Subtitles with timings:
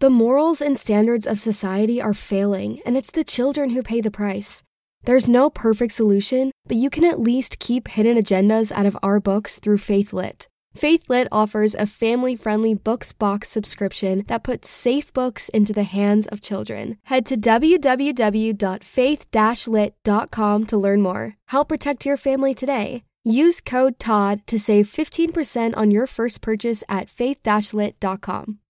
[0.00, 4.12] The morals and standards of society are failing, and it's the children who pay the
[4.12, 4.62] price.
[5.02, 9.18] There's no perfect solution, but you can at least keep hidden agendas out of our
[9.18, 10.46] books through FaithLit.
[10.76, 16.28] FaithLit offers a family friendly books box subscription that puts safe books into the hands
[16.28, 16.98] of children.
[17.06, 19.24] Head to www.faith
[19.66, 21.34] lit.com to learn more.
[21.48, 23.02] Help protect your family today.
[23.24, 27.44] Use code TOD to save 15% on your first purchase at faith
[27.74, 28.60] lit.com.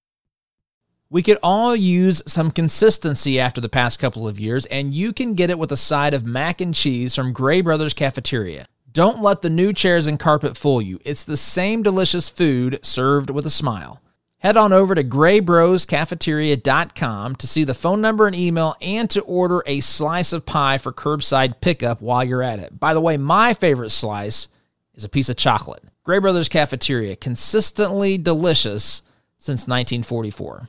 [1.10, 5.32] We could all use some consistency after the past couple of years, and you can
[5.32, 8.66] get it with a side of mac and cheese from Gray Brothers Cafeteria.
[8.92, 11.00] Don't let the new chairs and carpet fool you.
[11.06, 14.02] It's the same delicious food served with a smile.
[14.40, 19.62] Head on over to graybroscafeteria.com to see the phone number and email and to order
[19.64, 22.78] a slice of pie for curbside pickup while you're at it.
[22.78, 24.48] By the way, my favorite slice
[24.92, 25.84] is a piece of chocolate.
[26.04, 29.00] Gray Brothers Cafeteria, consistently delicious
[29.38, 30.68] since 1944.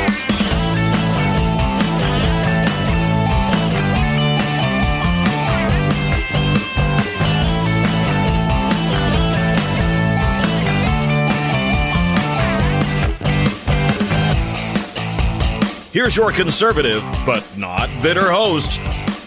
[15.91, 18.77] Here's your conservative, but not bitter host,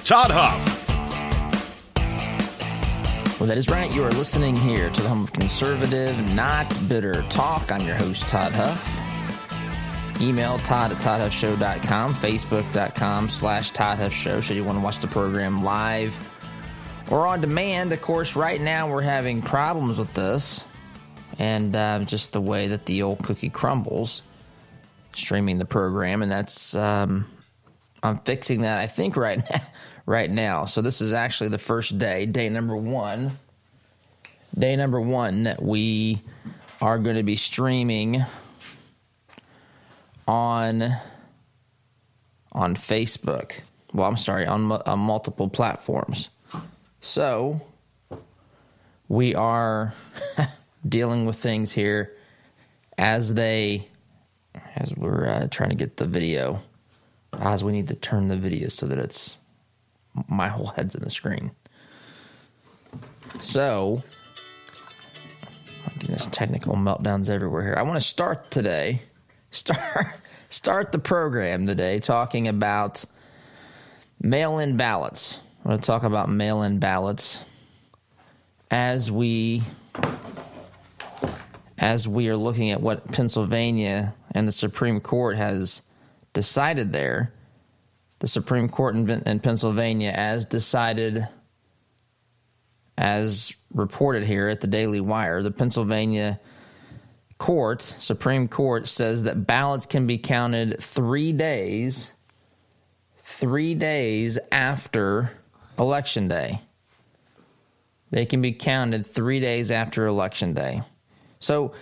[0.06, 0.80] Todd Huff.
[3.38, 3.92] Well, that is right.
[3.92, 7.70] You are listening here to the home of conservative, not bitter talk.
[7.70, 10.22] I'm your host, Todd Huff.
[10.22, 15.06] Email Todd at ToddHuffShow.com, Facebook.com slash Todd Huff Show, should you want to watch the
[15.06, 16.18] program live
[17.10, 17.92] or on demand.
[17.92, 20.64] Of course, right now we're having problems with this
[21.38, 24.22] and uh, just the way that the old cookie crumbles
[25.16, 27.26] streaming the program, and that's um,
[28.02, 28.78] I'm fixing that.
[28.78, 29.60] I think right now,
[30.06, 30.64] right now.
[30.66, 33.38] So this is actually the first day, day number one,
[34.56, 36.22] day number one that we
[36.80, 38.24] are going to be streaming
[40.26, 40.96] on
[42.52, 43.52] on Facebook.
[43.92, 46.28] Well, I'm sorry, on, on multiple platforms.
[47.00, 47.60] So
[49.08, 49.92] we are
[50.88, 52.16] dealing with things here
[52.96, 53.88] as they
[54.76, 56.60] as we're uh, trying to get the video.
[57.40, 59.38] As we need to turn the video so that it's
[60.28, 61.50] my whole head's in the screen.
[63.40, 64.02] So,
[65.98, 67.74] goodness, technical meltdowns everywhere here.
[67.76, 69.02] I want to start today,
[69.50, 70.06] start
[70.50, 73.04] start the program today talking about
[74.20, 75.40] mail-in ballots.
[75.64, 77.40] I want to talk about mail-in ballots
[78.70, 79.62] as we
[81.78, 85.82] as we are looking at what Pennsylvania and the Supreme Court has
[86.32, 87.32] decided there.
[88.18, 91.26] The Supreme Court in, in Pennsylvania, as decided,
[92.98, 96.40] as reported here at the Daily Wire, the Pennsylvania
[97.38, 102.10] court, Supreme Court, says that ballots can be counted three days,
[103.22, 105.30] three days after
[105.78, 106.60] Election Day.
[108.10, 110.82] They can be counted three days after Election Day.
[111.40, 111.72] So,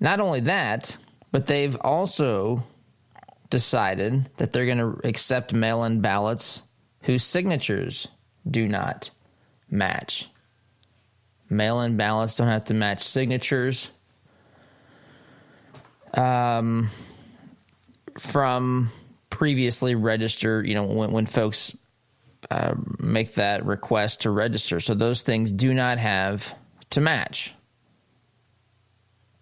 [0.00, 0.96] not only that,
[1.34, 2.62] but they've also
[3.50, 6.62] decided that they're going to accept mail in ballots
[7.00, 8.06] whose signatures
[8.48, 9.10] do not
[9.68, 10.30] match.
[11.50, 13.90] Mail in ballots don't have to match signatures.
[16.16, 16.88] Um,
[18.16, 18.92] from
[19.28, 21.76] previously registered, you know, when, when folks
[22.48, 24.78] uh, make that request to register.
[24.78, 26.54] So those things do not have
[26.90, 27.56] to match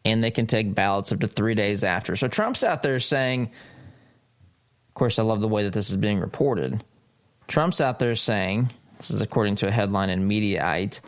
[0.05, 2.17] and they can take ballots up to three days after.
[2.17, 3.51] So Trump's out there saying,
[4.89, 6.85] of course, I love the way that this is being reported.
[7.49, 11.01] Trump's out there saying, this is according to a headline in Mediaite,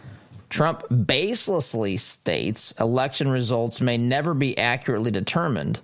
[0.51, 5.81] Trump baselessly states election results may never be accurately determined.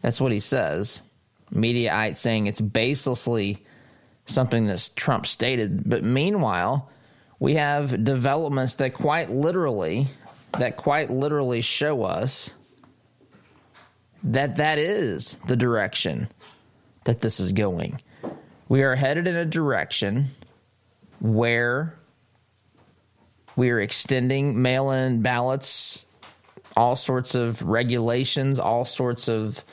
[0.00, 1.02] That's what he says.
[1.52, 3.58] Mediaite saying it's baselessly
[4.26, 5.88] something that Trump stated.
[5.88, 6.90] But meanwhile,
[7.38, 10.06] we have developments that quite literally
[10.58, 12.50] that quite literally show us
[14.22, 16.28] that that is the direction
[17.04, 18.00] that this is going.
[18.68, 20.26] We are headed in a direction
[21.20, 21.94] where
[23.54, 26.02] we are extending mail in ballots,
[26.76, 29.64] all sorts of regulations, all sorts of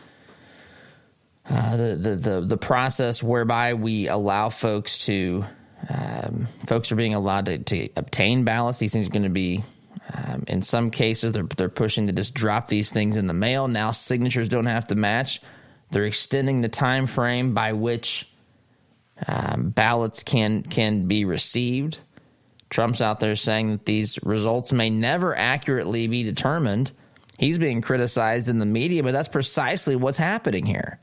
[1.50, 5.44] uh, the, the, the, the process whereby we allow folks to,
[5.90, 8.80] um, folks are being allowed to, to obtain ballots.
[8.80, 9.64] These things are going to be
[10.14, 13.68] um, in some cases, they're they're pushing to just drop these things in the mail.
[13.68, 15.42] Now signatures don't have to match.
[15.92, 18.28] They're extending the time frame by which
[19.28, 22.00] um, ballots can can be received.
[22.70, 26.92] Trump's out there saying that these results may never accurately be determined.
[27.38, 31.00] He's being criticized in the media, but that's precisely what's happening here.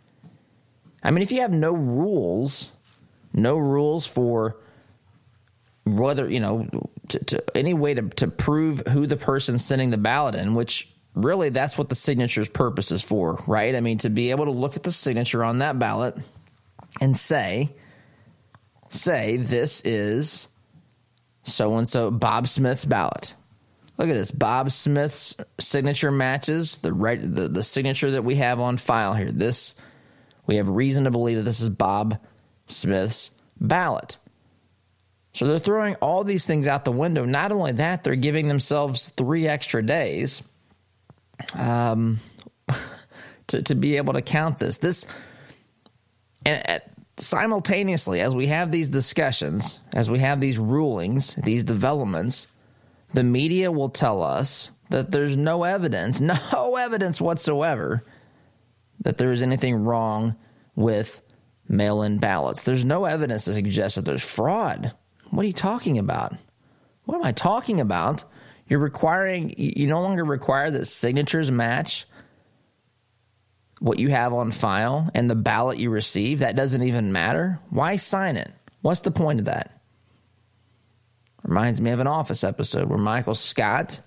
[1.03, 2.71] I mean, if you have no rules,
[3.33, 4.57] no rules for
[5.85, 6.69] whether you know
[7.09, 10.93] to, to, any way to, to prove who the person's sending the ballot in which
[11.15, 13.75] really that's what the signature's purpose is for right?
[13.75, 16.17] I mean to be able to look at the signature on that ballot
[17.01, 17.71] and say
[18.91, 20.49] say this is
[21.45, 23.35] so and so bob smith's ballot.
[23.97, 24.31] Look at this.
[24.31, 29.33] Bob smith's signature matches the right the, the signature that we have on file here.
[29.33, 29.75] This
[30.47, 32.19] we have reason to believe that this is bob
[32.67, 33.31] smith's
[33.61, 34.17] ballot
[35.33, 37.25] so they're throwing all these things out the window.
[37.25, 40.43] Not only that, they're giving themselves three extra days
[41.55, 42.19] um,
[43.49, 44.79] to, to be able to count this.
[44.79, 45.07] This
[46.45, 52.47] and at, simultaneously, as we have these discussions, as we have these rulings, these developments,
[53.15, 56.21] the media will tell us that there's no evidence,
[56.53, 58.03] no evidence whatsoever
[59.03, 60.35] that there is anything wrong
[60.75, 61.23] with
[61.69, 62.65] mail in ballots.
[62.65, 64.93] There's no evidence to suggest that there's fraud.
[65.31, 66.35] What are you talking about?
[67.05, 68.25] What am I talking about?
[68.69, 72.07] You're requiring, you no longer require that signatures match
[73.81, 76.41] what you have on file and the ballot you receive.
[76.41, 77.59] That doesn't even matter.
[77.71, 78.51] Why sign it?
[78.83, 79.81] What's the point of that?
[81.43, 83.99] Reminds me of an office episode where Michael Scott,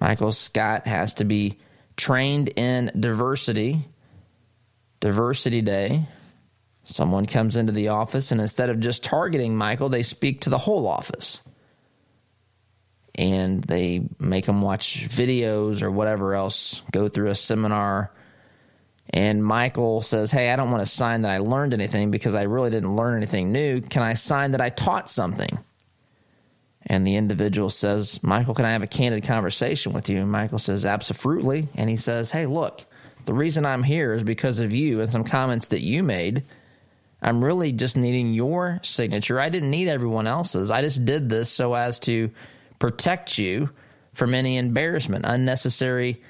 [0.00, 1.58] Michael Scott has to be
[1.96, 3.86] trained in diversity,
[4.98, 6.06] diversity day,
[6.84, 10.58] Someone comes into the office, and instead of just targeting Michael, they speak to the
[10.58, 11.40] whole office.
[13.14, 18.12] And they make him watch videos or whatever else, go through a seminar.
[19.10, 22.42] And Michael says, Hey, I don't want to sign that I learned anything because I
[22.42, 23.80] really didn't learn anything new.
[23.80, 25.58] Can I sign that I taught something?
[26.86, 30.18] And the individual says, Michael, can I have a candid conversation with you?
[30.18, 31.68] And Michael says, Absolutely.
[31.74, 32.84] And he says, Hey, look,
[33.26, 36.44] the reason I'm here is because of you and some comments that you made
[37.22, 39.38] I'm really just needing your signature.
[39.38, 40.70] I didn't need everyone else's.
[40.70, 42.30] I just did this so as to
[42.78, 43.70] protect you
[44.14, 46.22] from any embarrassment, unnecessary,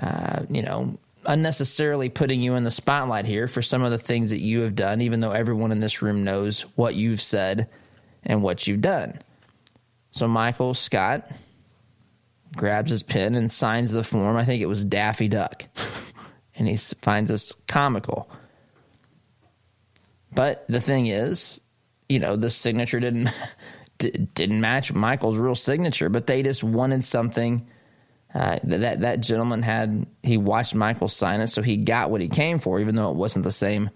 [0.00, 4.30] uh, you know, unnecessarily putting you in the spotlight here for some of the things
[4.30, 7.68] that you have done, even though everyone in this room knows what you've said
[8.24, 9.18] and what you've done.
[10.10, 11.30] So Michael Scott
[12.56, 14.36] grabs his pen and signs the form.
[14.36, 15.64] I think it was Daffy Duck.
[16.56, 18.28] and he finds this comical.
[20.34, 21.60] But the thing is,
[22.08, 23.30] you know, the signature didn't
[23.98, 27.66] didn't match Michael's real signature, but they just wanted something.
[28.34, 32.28] Uh, that that gentleman had he watched Michael sign it, so he got what he
[32.28, 33.90] came for, even though it wasn't the same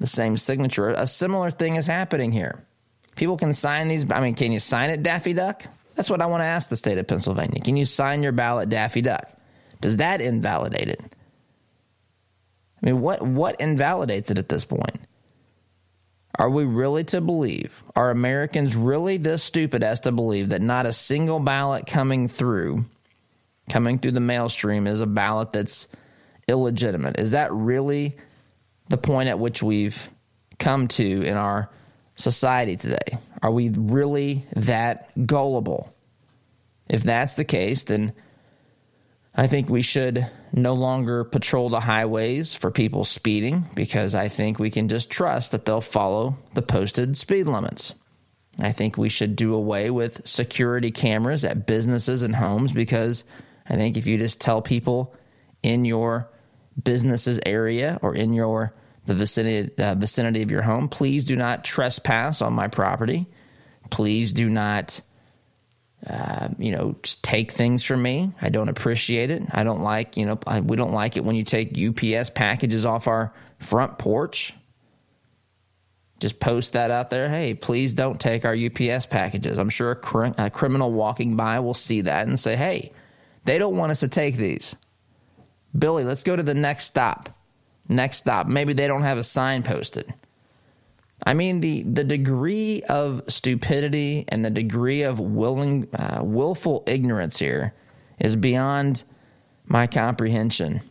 [0.00, 0.88] the same signature.
[0.88, 2.64] A similar thing is happening here.
[3.14, 4.10] People can sign these.
[4.10, 5.64] I mean, can you sign it, Daffy Duck?
[5.94, 7.60] That's what I want to ask the state of Pennsylvania.
[7.62, 9.32] Can you sign your ballot, Daffy Duck?
[9.80, 11.02] Does that invalidate it?
[12.82, 15.05] I mean, what what invalidates it at this point?
[16.38, 17.82] Are we really to believe?
[17.94, 22.84] Are Americans really this stupid as to believe that not a single ballot coming through,
[23.70, 25.88] coming through the mail stream, is a ballot that's
[26.46, 27.18] illegitimate?
[27.18, 28.16] Is that really
[28.88, 30.10] the point at which we've
[30.58, 31.70] come to in our
[32.16, 33.18] society today?
[33.42, 35.94] Are we really that gullible?
[36.88, 38.12] If that's the case, then
[39.36, 44.58] I think we should no longer patrol the highways for people speeding because I think
[44.58, 47.92] we can just trust that they'll follow the posted speed limits.
[48.58, 53.24] I think we should do away with security cameras at businesses and homes because
[53.68, 55.14] I think if you just tell people
[55.62, 56.30] in your
[56.82, 58.74] business's area or in your
[59.04, 63.26] the vicinity uh, vicinity of your home, please do not trespass on my property.
[63.90, 65.00] Please do not
[66.04, 68.32] uh, you know, just take things from me.
[68.40, 69.42] I don't appreciate it.
[69.50, 72.84] I don't like, you know, I, we don't like it when you take UPS packages
[72.84, 74.54] off our front porch.
[76.20, 77.28] Just post that out there.
[77.28, 79.58] Hey, please don't take our UPS packages.
[79.58, 82.92] I'm sure a, cr- a criminal walking by will see that and say, hey,
[83.44, 84.76] they don't want us to take these.
[85.76, 87.30] Billy, let's go to the next stop.
[87.88, 88.46] Next stop.
[88.46, 90.12] Maybe they don't have a sign posted.
[91.24, 97.38] I mean, the, the degree of stupidity and the degree of willing, uh, willful ignorance
[97.38, 97.74] here
[98.18, 99.02] is beyond
[99.66, 100.82] my comprehension.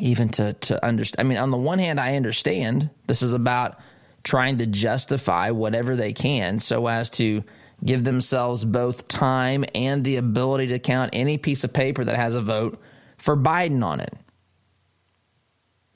[0.00, 1.26] Even to, to understand.
[1.26, 3.78] I mean, on the one hand, I understand this is about
[4.24, 7.44] trying to justify whatever they can so as to
[7.84, 12.34] give themselves both time and the ability to count any piece of paper that has
[12.34, 12.80] a vote
[13.18, 14.14] for Biden on it.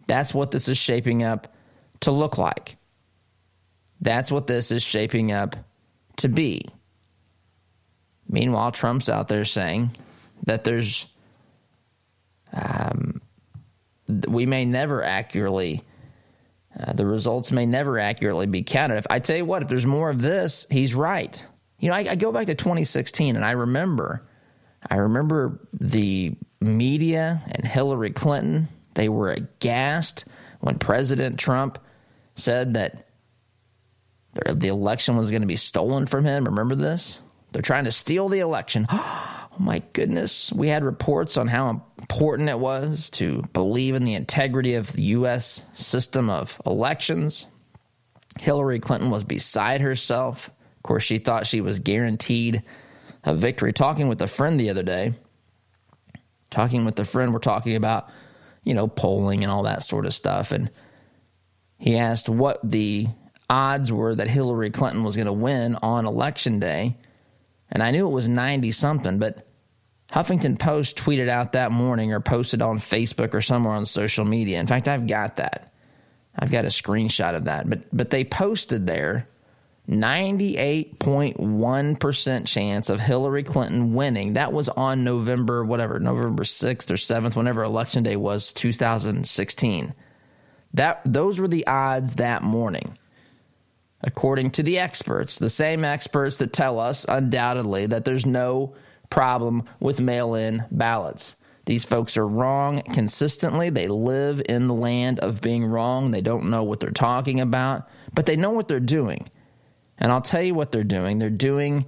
[0.07, 1.55] That's what this is shaping up
[2.00, 2.76] to look like.
[4.00, 5.57] That's what this is shaping up
[6.19, 6.67] to be.
[8.29, 9.91] Meanwhile, Trump's out there saying
[10.45, 11.07] that there's,
[12.53, 13.21] um,
[14.29, 15.83] we may never accurately,
[16.79, 18.97] uh, the results may never accurately be counted.
[18.97, 21.47] If I tell you what, if there's more of this, he's right.
[21.79, 24.26] You know, I, I go back to 2016 and I remember,
[24.88, 30.25] I remember the media and Hillary Clinton, they were aghast
[30.61, 31.79] when President Trump
[32.35, 33.06] said that
[34.45, 36.45] the election was going to be stolen from him.
[36.45, 37.21] Remember this?
[37.52, 38.87] They're trying to steal the election.
[39.59, 40.52] Oh my goodness.
[40.52, 45.02] We had reports on how important it was to believe in the integrity of the
[45.02, 45.62] U.S.
[45.73, 47.47] system of elections.
[48.38, 50.50] Hillary Clinton was beside herself.
[50.76, 52.64] Of course, she thought she was guaranteed
[53.25, 53.73] a victory.
[53.73, 55.14] Talking with a friend the other day,
[56.50, 58.11] talking with a friend, we're talking about,
[58.62, 60.52] you know, polling and all that sort of stuff.
[60.52, 60.71] And
[61.78, 63.09] he asked what the
[63.49, 66.97] odds were that Hillary Clinton was going to win on election day.
[67.71, 69.47] And I knew it was 90 something, but
[70.11, 74.61] Huffington Post tweeted out that morning or posted on Facebook or somewhere on social media.
[74.61, 75.73] In fact, I've got that.
[76.38, 77.69] I've got a screenshot of that.
[77.69, 79.29] But but they posted there
[79.88, 84.35] 98.1% chance of Hillary Clinton winning.
[84.35, 89.95] That was on November whatever, November 6th or 7th whenever election day was 2016.
[90.75, 92.99] That those were the odds that morning
[94.03, 98.75] according to the experts, the same experts that tell us undoubtedly that there's no
[99.11, 101.37] problem with mail in ballots.
[101.65, 103.71] These folks are wrong consistently.
[103.71, 106.12] They live in the land of being wrong.
[106.12, 109.29] They don't know what they're talking about, but they know what they're doing.
[109.99, 111.19] And I'll tell you what they're doing.
[111.19, 111.87] They're doing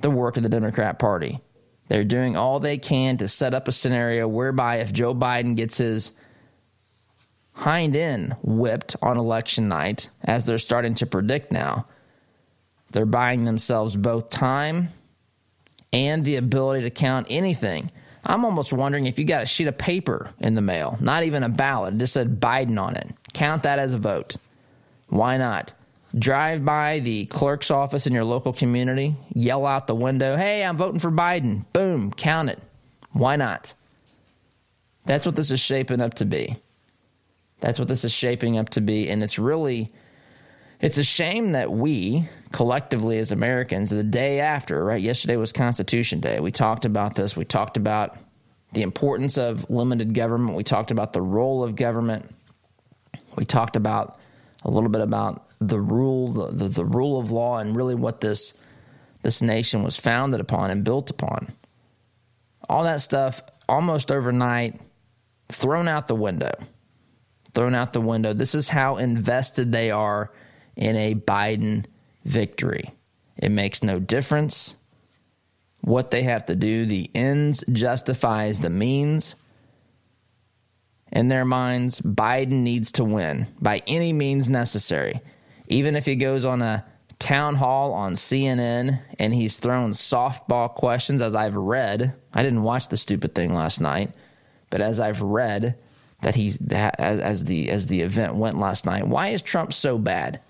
[0.00, 1.40] the work of the Democrat Party.
[1.88, 5.78] They're doing all they can to set up a scenario whereby if Joe Biden gets
[5.78, 6.12] his
[7.52, 11.86] hind end whipped on election night, as they're starting to predict now.
[12.90, 14.88] They're buying themselves both time
[15.92, 17.90] and the ability to count anything.
[18.24, 21.42] I'm almost wondering if you got a sheet of paper in the mail, not even
[21.42, 23.08] a ballot, just said Biden on it.
[23.32, 24.36] Count that as a vote.
[25.08, 25.72] Why not?
[26.16, 30.76] Drive by the clerk's office in your local community, yell out the window, hey, I'm
[30.76, 31.64] voting for Biden.
[31.72, 32.60] Boom, count it.
[33.12, 33.72] Why not?
[35.06, 36.56] That's what this is shaping up to be.
[37.62, 39.08] That's what this is shaping up to be.
[39.08, 39.92] And it's really,
[40.80, 45.00] it's a shame that we collectively as Americans, the day after, right?
[45.00, 46.40] Yesterday was Constitution Day.
[46.40, 47.36] We talked about this.
[47.36, 48.18] We talked about
[48.72, 50.56] the importance of limited government.
[50.56, 52.34] We talked about the role of government.
[53.36, 54.18] We talked about
[54.64, 58.20] a little bit about the rule, the, the, the rule of law, and really what
[58.20, 58.54] this
[59.22, 61.52] this nation was founded upon and built upon.
[62.68, 64.80] All that stuff almost overnight
[65.48, 66.50] thrown out the window
[67.54, 68.32] thrown out the window.
[68.32, 70.30] This is how invested they are
[70.76, 71.84] in a Biden
[72.24, 72.92] victory.
[73.36, 74.74] It makes no difference
[75.80, 76.86] what they have to do.
[76.86, 79.34] The ends justifies the means.
[81.10, 85.20] In their minds, Biden needs to win by any means necessary.
[85.68, 86.84] Even if he goes on a
[87.22, 92.14] town hall on CNN and he's thrown softball questions, as I've read.
[92.34, 94.10] I didn't watch the stupid thing last night,
[94.70, 95.78] but as I've read,
[96.22, 99.06] that he's that as, as the as the event went last night.
[99.06, 100.40] Why is Trump so bad?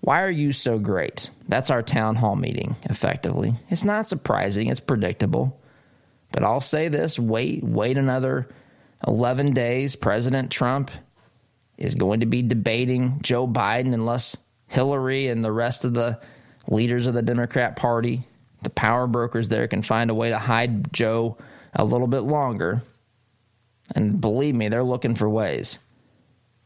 [0.00, 1.30] Why are you so great?
[1.48, 3.54] That's our town hall meeting, effectively.
[3.70, 5.60] It's not surprising, it's predictable.
[6.32, 8.48] But I'll say this wait, wait another
[9.06, 9.94] 11 days.
[9.94, 10.90] President Trump
[11.78, 16.20] is going to be debating Joe Biden unless Hillary and the rest of the
[16.68, 18.24] leaders of the Democrat Party,
[18.62, 21.36] the power brokers there, can find a way to hide Joe
[21.74, 22.82] a little bit longer.
[23.94, 25.78] And believe me, they're looking for ways.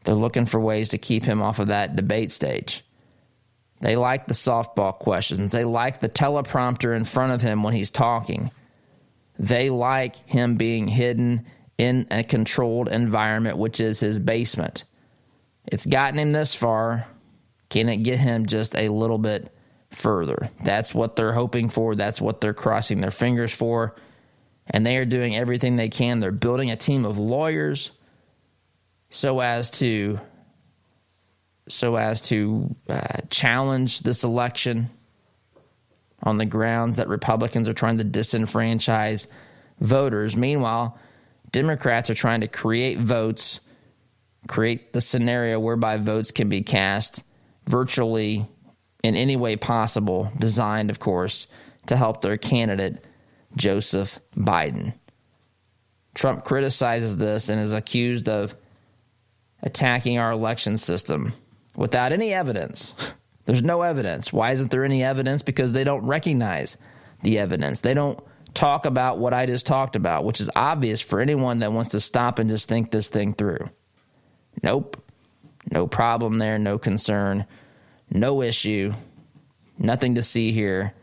[0.03, 2.83] They're looking for ways to keep him off of that debate stage.
[3.81, 5.51] They like the softball questions.
[5.51, 8.51] They like the teleprompter in front of him when he's talking.
[9.37, 11.45] They like him being hidden
[11.77, 14.83] in a controlled environment, which is his basement.
[15.65, 17.05] It's gotten him this far.
[17.69, 19.53] Can it get him just a little bit
[19.91, 20.49] further?
[20.63, 21.93] That's what they're hoping for.
[21.93, 23.95] That's what they're crossing their fingers for.
[24.69, 26.19] And they are doing everything they can.
[26.19, 27.91] They're building a team of lawyers
[29.09, 30.19] so as to
[31.69, 34.89] so as to uh, challenge this election
[36.23, 39.27] on the grounds that Republicans are trying to disenfranchise
[39.79, 40.37] voters.
[40.37, 40.97] Meanwhile,
[41.51, 43.59] Democrats are trying to create votes,
[44.47, 47.23] create the scenario whereby votes can be cast
[47.65, 48.47] virtually
[49.03, 51.47] in any way possible, designed, of course,
[51.87, 53.03] to help their candidate,
[53.55, 54.93] Joseph Biden.
[56.13, 58.55] Trump criticizes this and is accused of
[59.61, 61.33] attacking our election system
[61.75, 62.93] without any evidence.
[63.45, 64.33] There's no evidence.
[64.33, 65.41] Why isn't there any evidence?
[65.41, 66.75] Because they don't recognize
[67.23, 67.81] the evidence.
[67.81, 68.19] They don't
[68.53, 72.01] talk about what I just talked about, which is obvious for anyone that wants to
[72.01, 73.69] stop and just think this thing through.
[74.63, 75.01] Nope.
[75.71, 77.45] No problem there, no concern,
[78.09, 78.93] no issue,
[79.77, 80.93] nothing to see here.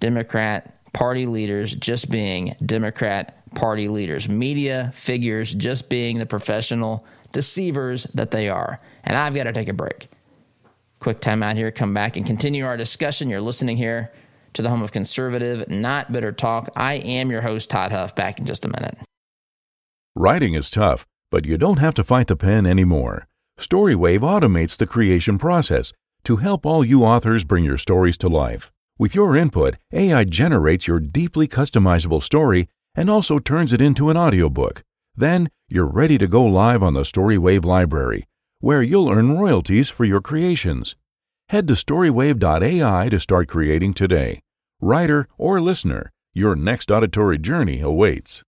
[0.00, 8.04] Democrat Party leaders just being Democrat Party leaders, media figures just being the professional deceivers
[8.14, 8.80] that they are.
[9.04, 10.08] And I've got to take a break.
[11.00, 13.30] Quick time out here, come back and continue our discussion.
[13.30, 14.12] You're listening here
[14.54, 16.70] to the home of conservative, not bitter talk.
[16.74, 18.14] I am your host, Todd Huff.
[18.14, 18.98] Back in just a minute.
[20.16, 23.28] Writing is tough, but you don't have to fight the pen anymore.
[23.58, 25.92] Storywave automates the creation process
[26.24, 28.72] to help all you authors bring your stories to life.
[28.98, 34.16] With your input, AI generates your deeply customizable story and also turns it into an
[34.16, 34.82] audiobook.
[35.16, 38.26] Then you're ready to go live on the Storywave library
[38.60, 40.96] where you'll earn royalties for your creations.
[41.48, 44.40] Head to storywave.ai to start creating today.
[44.80, 48.42] Writer or listener, your next auditory journey awaits.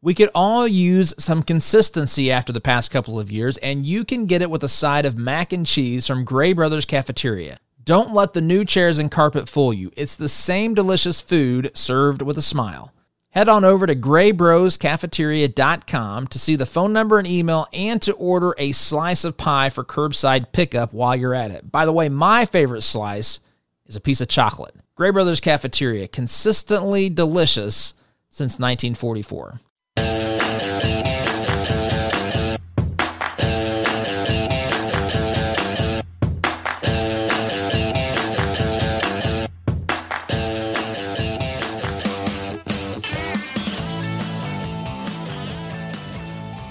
[0.00, 4.26] We could all use some consistency after the past couple of years, and you can
[4.26, 7.58] get it with a side of mac and cheese from Gray Brothers Cafeteria.
[7.88, 9.90] Don't let the new chairs and carpet fool you.
[9.96, 12.92] It's the same delicious food served with a smile.
[13.30, 18.54] Head on over to graybroscafeteria.com to see the phone number and email and to order
[18.58, 21.72] a slice of pie for curbside pickup while you're at it.
[21.72, 23.40] By the way, my favorite slice
[23.86, 24.74] is a piece of chocolate.
[24.94, 27.94] Gray Brothers Cafeteria, consistently delicious
[28.28, 29.60] since 1944.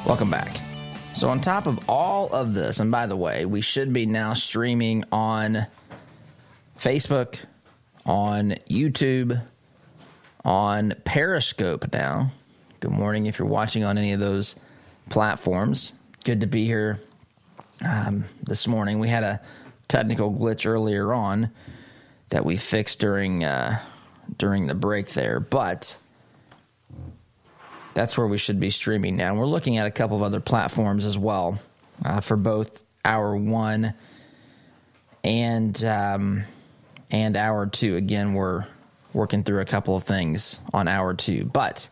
[0.07, 0.61] Welcome back.
[1.15, 4.35] So, on top of all of this, and by the way, we should be now
[4.35, 5.67] streaming on
[6.79, 7.35] Facebook,
[8.05, 9.43] on YouTube,
[10.45, 12.31] on Periscope now.
[12.79, 14.55] Good morning if you're watching on any of those
[15.09, 15.91] platforms.
[16.23, 17.01] Good to be here
[17.85, 18.99] um, this morning.
[18.99, 19.41] We had a
[19.89, 21.51] technical glitch earlier on
[22.29, 23.81] that we fixed during uh,
[24.37, 25.97] during the break there, but
[27.97, 29.33] that's where we should be streaming now.
[29.33, 31.59] we're looking at a couple of other platforms as well
[32.05, 33.95] uh, for both hour one
[35.23, 36.43] and um,
[37.09, 37.95] and hour two.
[37.95, 38.67] Again, we're
[39.13, 41.89] working through a couple of things on hour two, but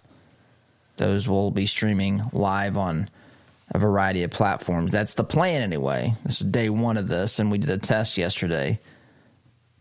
[0.97, 3.09] those will be streaming live on
[3.71, 4.91] a variety of platforms.
[4.91, 6.13] That's the plan anyway.
[6.23, 8.79] This is day one of this, and we did a test yesterday.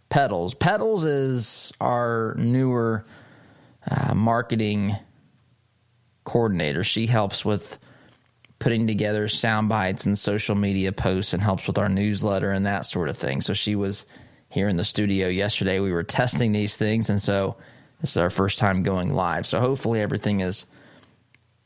[0.08, 0.54] Pedals.
[0.54, 3.04] Pedals is our newer
[3.90, 4.96] uh, marketing
[6.24, 6.84] coordinator.
[6.84, 7.78] She helps with
[8.58, 12.86] putting together sound bites and social media posts and helps with our newsletter and that
[12.86, 13.40] sort of thing.
[13.40, 14.04] So she was
[14.48, 15.80] here in the studio yesterday.
[15.80, 17.56] We were testing these things, and so
[18.00, 19.46] this is our first time going live.
[19.46, 20.64] So hopefully everything is.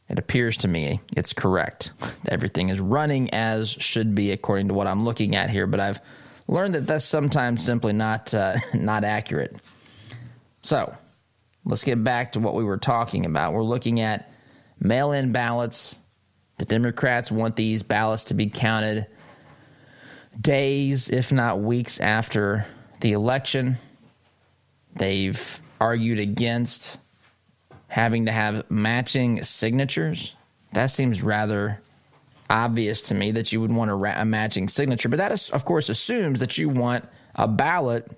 [0.08, 1.92] It appears to me it's correct.
[2.28, 6.00] Everything is running as should be according to what I'm looking at here, but I've
[6.46, 9.56] learned that that's sometimes simply not uh, not accurate.
[10.62, 10.96] So
[11.66, 13.52] let's get back to what we were talking about.
[13.52, 14.27] We're looking at
[14.80, 15.96] mail in ballots.
[16.58, 19.06] The Democrats want these ballots to be counted
[20.40, 22.66] days, if not weeks, after
[23.00, 23.76] the election.
[24.96, 26.98] They've argued against
[27.88, 30.34] having to have matching signatures.
[30.72, 31.80] That seems rather
[32.50, 35.50] obvious to me that you would want a, ra- a matching signature, but that, is,
[35.50, 38.10] of course, assumes that you want a ballot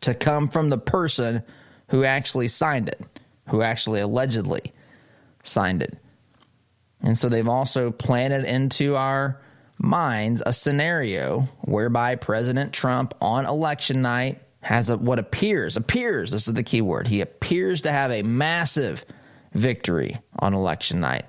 [0.00, 1.42] to come from the person
[1.88, 3.00] who actually signed it,
[3.48, 4.72] who actually allegedly
[5.42, 5.98] signed it.
[7.02, 9.40] And so they've also planted into our
[9.78, 16.46] minds a scenario whereby President Trump on election night has a, what appears appears this
[16.46, 19.04] is the key word he appears to have a massive
[19.54, 21.24] victory on election night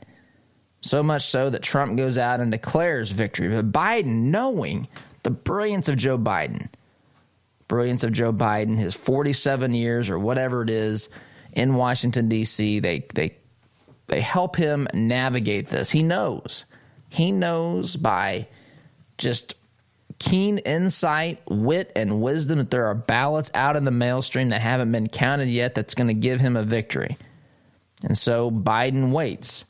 [0.82, 4.88] so much so that Trump goes out and declares victory but Biden knowing
[5.24, 6.68] the brilliance of Joe Biden
[7.68, 11.10] brilliance of Joe Biden his 47 years or whatever it is
[11.54, 12.80] in Washington D.C.
[12.80, 13.38] They they
[14.08, 15.90] they help him navigate this.
[15.90, 16.66] He knows.
[17.10, 18.48] He knows by
[19.18, 19.56] just
[20.20, 24.62] keen insight, wit, and wisdom that there are ballots out in the mail stream that
[24.62, 27.18] haven't been counted yet that's going to give him a victory.
[28.04, 29.66] And so Biden waits.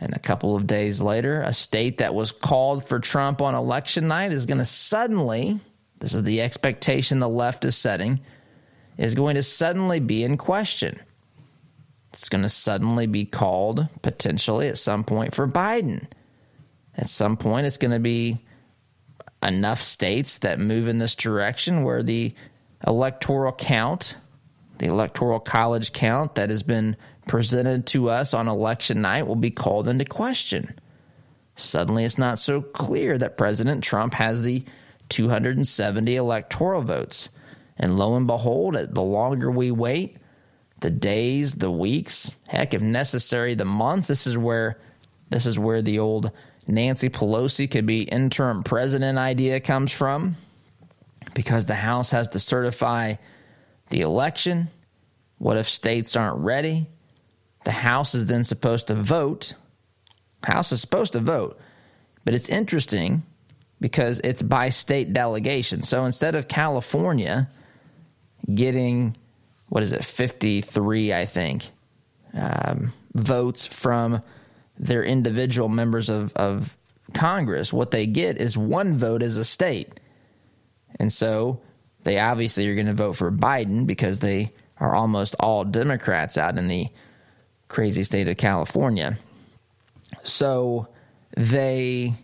[0.00, 4.08] And a couple of days later, a state that was called for Trump on election
[4.08, 5.60] night is going to suddenly,
[6.00, 8.20] this is the expectation the left is setting,
[8.98, 11.00] is going to suddenly be in question.
[12.14, 16.06] It's going to suddenly be called potentially at some point for Biden.
[16.96, 18.38] At some point, it's going to be
[19.42, 22.32] enough states that move in this direction where the
[22.86, 24.16] electoral count,
[24.78, 26.96] the electoral college count that has been
[27.26, 30.78] presented to us on election night will be called into question.
[31.56, 34.64] Suddenly, it's not so clear that President Trump has the
[35.08, 37.28] 270 electoral votes.
[37.76, 40.16] And lo and behold, the longer we wait,
[40.84, 44.78] the days, the weeks, heck, if necessary, the months, this is where
[45.30, 46.30] this is where the old
[46.66, 50.36] Nancy Pelosi could be interim president idea comes from.
[51.32, 53.14] Because the House has to certify
[53.88, 54.68] the election.
[55.38, 56.86] What if states aren't ready?
[57.64, 59.54] The House is then supposed to vote.
[60.44, 61.58] House is supposed to vote.
[62.26, 63.22] But it's interesting
[63.80, 65.82] because it's by state delegation.
[65.82, 67.48] So instead of California
[68.54, 69.16] getting,
[69.74, 71.68] what is it, 53, I think,
[72.32, 74.22] um, votes from
[74.78, 76.76] their individual members of, of
[77.12, 79.98] Congress, what they get is one vote as a state.
[81.00, 81.60] And so
[82.04, 86.56] they obviously are going to vote for Biden because they are almost all Democrats out
[86.56, 86.86] in the
[87.66, 89.18] crazy state of California.
[90.22, 90.86] So
[91.36, 92.14] they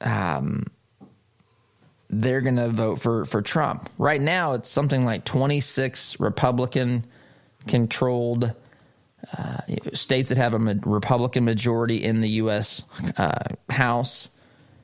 [0.00, 0.66] um,
[2.12, 3.90] they're going to vote for for Trump.
[3.98, 7.06] Right now, it's something like 26 Republican
[7.66, 8.52] controlled
[9.36, 9.60] uh,
[9.94, 12.82] states that have a Republican majority in the U.S.
[13.16, 14.28] Uh, House,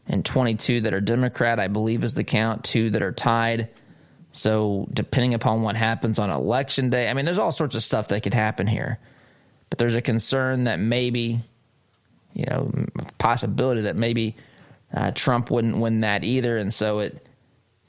[0.07, 1.61] and 22 that are Democrat.
[1.61, 2.65] I believe is the count.
[2.65, 3.69] Two that are tied.
[4.33, 8.09] So depending upon what happens on election day, I mean, there's all sorts of stuff
[8.09, 8.99] that could happen here.
[9.69, 11.41] But there's a concern that maybe,
[12.33, 12.73] you know,
[13.19, 14.37] possibility that maybe
[14.93, 17.27] uh, Trump wouldn't win that either, and so it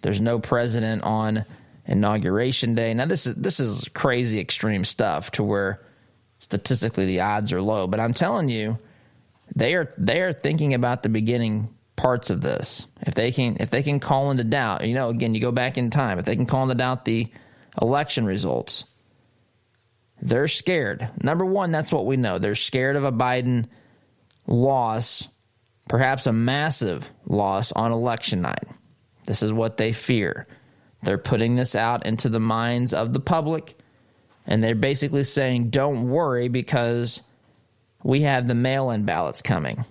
[0.01, 1.45] there's no president on
[1.85, 2.93] inauguration day.
[2.93, 5.81] Now this is this is crazy extreme stuff to where
[6.39, 8.77] statistically the odds are low, but I'm telling you,
[9.55, 12.85] they are they are thinking about the beginning parts of this.
[13.01, 15.77] If they can if they can call into doubt, you know, again, you go back
[15.77, 17.27] in time, if they can call into doubt the
[17.81, 18.83] election results,
[20.21, 21.09] they're scared.
[21.21, 22.39] Number one, that's what we know.
[22.39, 23.67] They're scared of a Biden
[24.47, 25.27] loss,
[25.89, 28.63] perhaps a massive loss on election night.
[29.25, 30.47] This is what they fear.
[31.03, 33.77] They're putting this out into the minds of the public,
[34.45, 37.21] and they're basically saying, don't worry because
[38.03, 39.83] we have the mail in ballots coming.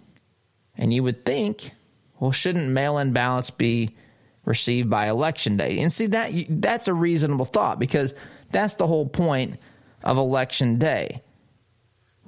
[0.76, 1.72] And you would think,
[2.18, 3.96] well, shouldn't mail in ballots be
[4.44, 5.80] received by election day?
[5.80, 8.14] And see, that that's a reasonable thought because
[8.50, 9.58] that's the whole point
[10.04, 11.22] of election day,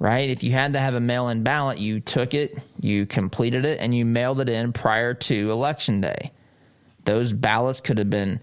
[0.01, 0.31] right?
[0.31, 3.79] If you had to have a mail in ballot, you took it, you completed it,
[3.79, 6.31] and you mailed it in prior to election day.
[7.05, 8.39] Those ballots could have been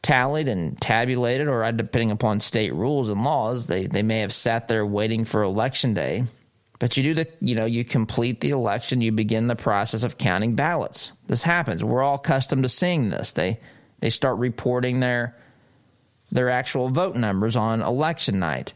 [0.00, 4.32] tallied and tabulated, or uh, depending upon state rules and laws, they, they may have
[4.32, 6.24] sat there waiting for election day.
[6.78, 10.16] But you do the, you know, you complete the election, you begin the process of
[10.16, 11.12] counting ballots.
[11.26, 11.84] This happens.
[11.84, 13.32] We're all accustomed to seeing this.
[13.32, 13.60] They
[14.00, 15.36] they start reporting their
[16.30, 18.72] their actual vote numbers on election night.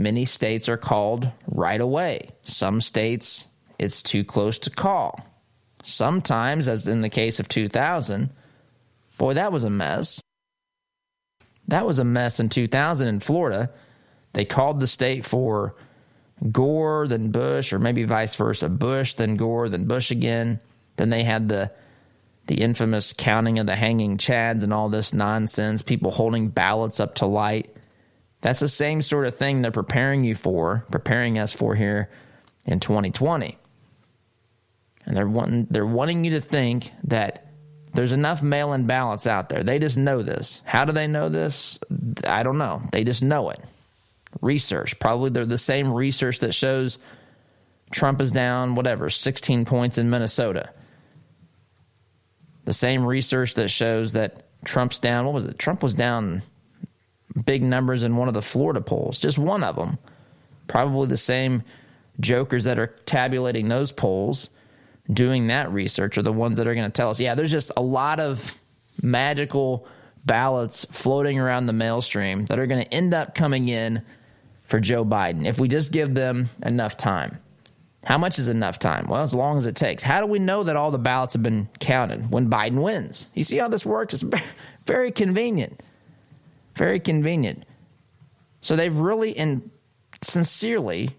[0.00, 2.30] Many states are called right away.
[2.40, 3.44] Some states,
[3.78, 5.20] it's too close to call.
[5.84, 8.30] Sometimes, as in the case of 2000,
[9.18, 10.18] boy, that was a mess.
[11.68, 13.70] That was a mess in 2000 in Florida.
[14.32, 15.74] They called the state for
[16.50, 20.60] Gore, then Bush, or maybe vice versa Bush, then Gore, then Bush again.
[20.96, 21.70] Then they had the
[22.46, 27.16] the infamous counting of the hanging chads and all this nonsense, people holding ballots up
[27.16, 27.76] to light.
[28.40, 32.10] That's the same sort of thing they're preparing you for, preparing us for here
[32.64, 33.58] in 2020.
[35.04, 37.46] And they're wanting, they're wanting you to think that
[37.92, 39.62] there's enough mail in ballots out there.
[39.62, 40.62] They just know this.
[40.64, 41.78] How do they know this?
[42.24, 42.82] I don't know.
[42.92, 43.60] They just know it.
[44.40, 44.98] Research.
[44.98, 46.98] Probably they're the same research that shows
[47.90, 50.70] Trump is down, whatever, 16 points in Minnesota.
[52.64, 55.58] The same research that shows that Trump's down, what was it?
[55.58, 56.42] Trump was down
[57.44, 59.98] big numbers in one of the Florida polls, just one of them.
[60.66, 61.62] Probably the same
[62.20, 64.50] jokers that are tabulating those polls,
[65.12, 67.72] doing that research, are the ones that are going to tell us, yeah, there's just
[67.76, 68.58] a lot of
[69.02, 69.86] magical
[70.26, 74.02] ballots floating around the mail stream that are going to end up coming in
[74.64, 77.38] for Joe Biden if we just give them enough time.
[78.04, 79.06] How much is enough time?
[79.08, 80.02] Well, as long as it takes.
[80.02, 83.26] How do we know that all the ballots have been counted when Biden wins?
[83.34, 84.14] You see how this works?
[84.14, 84.24] It's
[84.86, 85.82] very convenient.
[86.80, 87.66] Very convenient.
[88.62, 89.70] So they've really and
[90.22, 91.10] sincerely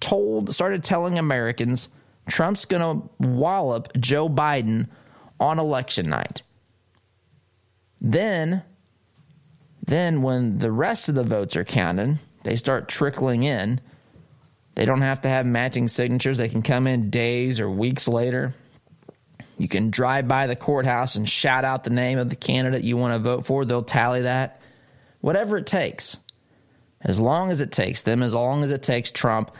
[0.00, 1.90] told, started telling Americans
[2.26, 4.88] Trump's going to wallop Joe Biden
[5.38, 6.42] on election night.
[8.00, 8.62] Then,
[9.84, 13.78] then when the rest of the votes are counted, they start trickling in.
[14.74, 16.38] They don't have to have matching signatures.
[16.38, 18.54] They can come in days or weeks later.
[19.58, 22.96] You can drive by the courthouse and shout out the name of the candidate you
[22.96, 23.66] want to vote for.
[23.66, 24.60] They'll tally that.
[25.22, 26.18] Whatever it takes.
[27.00, 29.50] As long as it takes them, as long as it takes Trump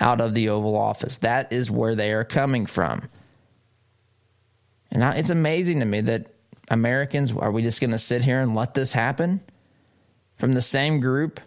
[0.00, 1.18] out of the Oval Office.
[1.18, 3.08] That is where they are coming from.
[4.90, 6.34] And it's amazing to me that
[6.68, 9.40] Americans, are we just going to sit here and let this happen?
[10.34, 11.40] From the same group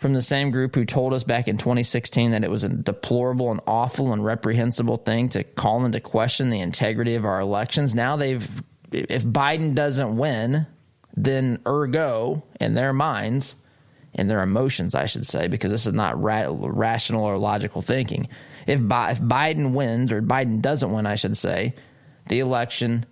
[0.00, 3.50] from the same group who told us back in 2016 that it was a deplorable
[3.50, 7.94] and awful and reprehensible thing to call into question the integrity of our elections.
[7.94, 10.66] Now they've, if Biden doesn't win,
[11.16, 13.56] then ergo, in their minds,
[14.14, 18.28] in their emotions, I should say, because this is not ra- rational or logical thinking.
[18.66, 21.74] If, Bi- if Biden wins, or Biden doesn't win, I should say,
[22.28, 23.04] the election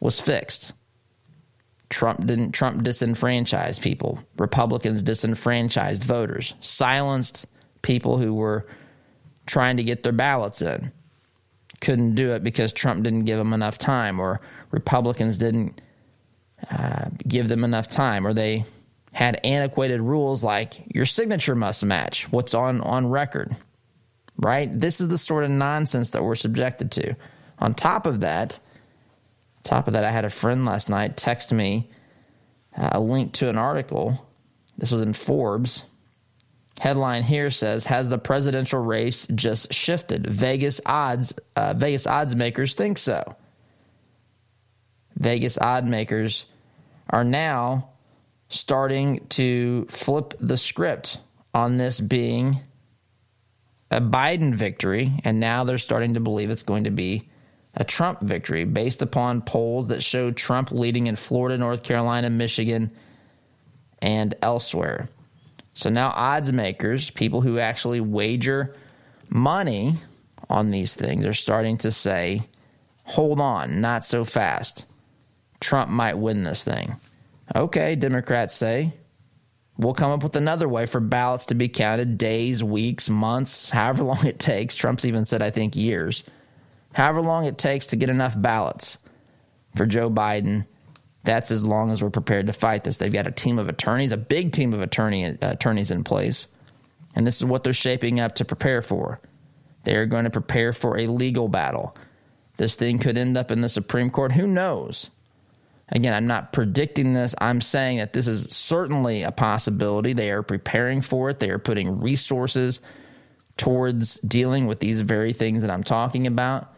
[0.00, 0.72] was fixed.
[1.88, 4.20] Trump didn't Trump disenfranchised people.
[4.38, 7.46] Republicans disenfranchised voters, silenced
[7.82, 8.66] people who were
[9.46, 10.92] trying to get their ballots in.
[11.80, 15.80] Couldn't do it because Trump didn't give them enough time, or Republicans didn't
[16.70, 18.64] uh, give them enough time, or they
[19.12, 23.54] had antiquated rules like your signature must match what's on on record.
[24.36, 24.70] Right?
[24.78, 27.16] This is the sort of nonsense that we're subjected to.
[27.58, 28.58] On top of that,
[29.62, 31.90] top of that, I had a friend last night text me
[32.76, 34.26] uh, a link to an article.
[34.78, 35.84] This was in Forbes.
[36.78, 40.26] Headline here says: Has the presidential race just shifted?
[40.26, 43.36] Vegas odds, uh, Vegas odds makers think so.
[45.16, 46.46] Vegas odd makers
[47.10, 47.90] are now
[48.48, 51.18] starting to flip the script
[51.52, 52.60] on this being
[53.90, 57.28] a Biden victory, and now they're starting to believe it's going to be
[57.74, 62.90] a Trump victory based upon polls that show Trump leading in Florida, North Carolina, Michigan,
[64.00, 65.08] and elsewhere.
[65.74, 68.74] So now odds makers, people who actually wager
[69.28, 69.94] money
[70.48, 72.42] on these things, are starting to say,
[73.04, 74.84] hold on, not so fast.
[75.60, 76.96] Trump might win this thing.
[77.54, 78.92] Okay, Democrats say,
[79.76, 84.04] we'll come up with another way for ballots to be counted days, weeks, months, however
[84.04, 84.76] long it takes.
[84.76, 86.22] Trump's even said, I think, years
[86.92, 88.98] however long it takes to get enough ballots
[89.76, 90.66] for Joe Biden,
[91.22, 92.96] that's as long as we're prepared to fight this.
[92.96, 96.46] They've got a team of attorneys, a big team of attorney, uh, attorneys in place,
[97.14, 99.20] and this is what they're shaping up to prepare for.
[99.84, 101.96] They are going to prepare for a legal battle.
[102.56, 104.32] This thing could end up in the Supreme Court.
[104.32, 105.08] Who knows?
[105.92, 107.34] Again, I'm not predicting this.
[107.38, 110.12] I'm saying that this is certainly a possibility.
[110.12, 111.40] They are preparing for it.
[111.40, 112.80] They are putting resources
[113.56, 116.72] towards dealing with these very things that I'm talking about.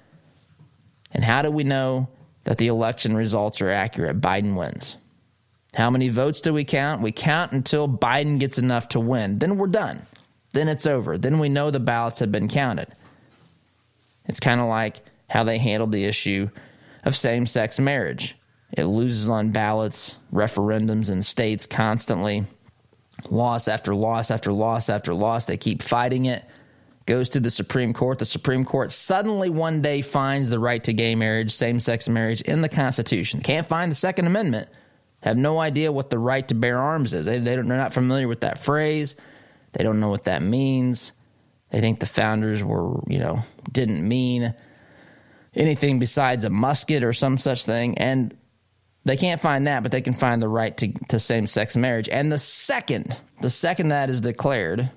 [1.13, 2.09] And how do we know
[2.45, 4.21] that the election results are accurate?
[4.21, 4.97] Biden wins.
[5.75, 7.03] How many votes do we count?
[7.03, 9.39] We count until Biden gets enough to win.
[9.39, 10.07] Then we're done.
[10.53, 11.17] Then it's over.
[11.19, 12.89] Then we know the ballots have been counted.
[14.27, 16.51] It's kind of like how they handled the issue
[17.05, 18.37] of same sex marriage.
[18.73, 22.45] It loses on ballots, referendums in states constantly.
[23.31, 25.45] Loss after loss after loss after loss.
[25.45, 26.45] They keep fighting it
[27.07, 28.19] goes to the Supreme Court.
[28.19, 32.41] The Supreme Court suddenly one day finds the right to gay marriage, same sex marriage
[32.43, 33.41] in the Constitution.
[33.41, 34.69] Can't find the Second Amendment.
[35.23, 37.25] Have no idea what the right to bear arms is.
[37.25, 39.15] They, they don't, they're not familiar with that phrase.
[39.73, 41.13] They don't know what that means.
[41.71, 44.55] They think the founders were, you know, didn't mean
[45.55, 47.99] anything besides a musket or some such thing.
[47.99, 48.37] And
[49.05, 52.09] they can't find that, but they can find the right to, to same sex marriage.
[52.09, 54.91] And the second, the second that is declared,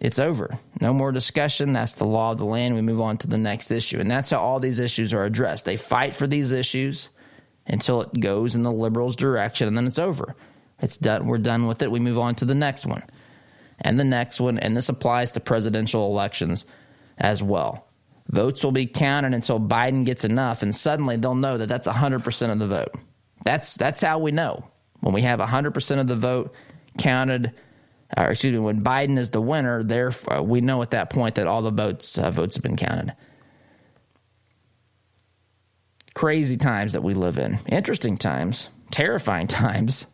[0.00, 0.58] it's over.
[0.80, 1.72] No more discussion.
[1.72, 2.74] That's the law of the land.
[2.74, 3.98] We move on to the next issue.
[4.00, 5.64] And that's how all these issues are addressed.
[5.64, 7.08] They fight for these issues
[7.66, 10.36] until it goes in the liberals' direction, and then it's over.
[10.80, 11.26] It's done.
[11.26, 11.90] We're done with it.
[11.90, 13.02] We move on to the next one.
[13.80, 16.64] And the next one, and this applies to presidential elections
[17.18, 17.88] as well.
[18.28, 22.52] Votes will be counted until Biden gets enough, and suddenly they'll know that that's 100%
[22.52, 22.94] of the vote.
[23.44, 24.66] That's, that's how we know.
[25.00, 26.54] When we have 100% of the vote
[26.98, 27.52] counted
[28.16, 31.36] or excuse me, when Biden is the winner, there uh, we know at that point
[31.36, 33.14] that all the votes uh, votes have been counted.
[36.14, 40.06] Crazy times that we live in, interesting times, terrifying times,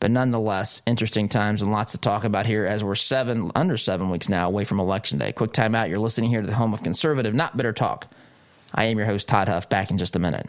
[0.00, 4.10] But nonetheless, interesting times and lots to talk about here as we're seven under seven
[4.10, 5.32] weeks now away from election day.
[5.32, 5.88] Quick time out.
[5.90, 8.12] You're listening here to the home of conservative, not bitter talk.
[8.74, 10.48] I am your host, Todd Huff, back in just a minute.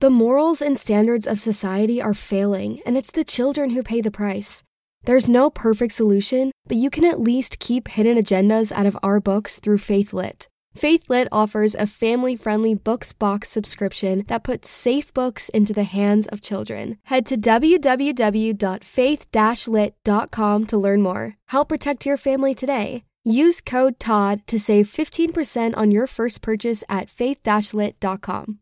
[0.00, 4.12] The morals and standards of society are failing, and it's the children who pay the
[4.12, 4.62] price.
[5.02, 9.18] There's no perfect solution, but you can at least keep hidden agendas out of our
[9.18, 10.46] books through FaithLit.
[10.76, 16.28] FaithLit offers a family friendly books box subscription that puts safe books into the hands
[16.28, 16.98] of children.
[17.06, 19.26] Head to www.faith
[19.66, 21.34] lit.com to learn more.
[21.48, 23.02] Help protect your family today.
[23.24, 28.60] Use code TODD to save 15% on your first purchase at faith lit.com.